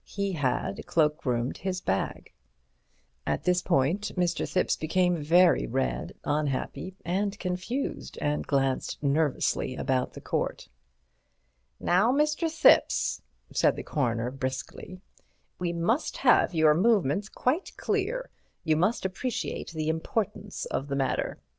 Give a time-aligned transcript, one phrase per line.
[0.03, 2.33] He had cloak roomed his bag.
[3.27, 4.51] At this point Mr.
[4.51, 10.67] Thipps became very red, unhappy and confused, and glanced nervously about the court.
[11.79, 12.49] "Now, Mr.
[12.49, 13.21] Thipps,"
[13.53, 14.99] said the Coroner, briskly,
[15.59, 18.31] "we must have your movements quite clear.
[18.63, 21.37] You must appreciate the importance of the matter.